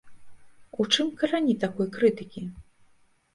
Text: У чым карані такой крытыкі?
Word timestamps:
У 0.83 0.85
чым 0.95 1.11
карані 1.19 1.55
такой 1.65 1.87
крытыкі? 1.99 2.41